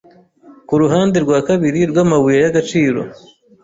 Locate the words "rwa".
1.25-1.39